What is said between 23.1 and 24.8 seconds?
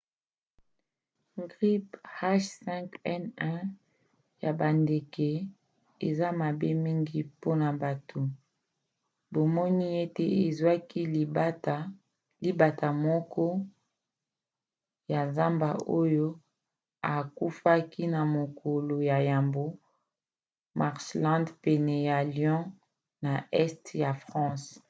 na este ya france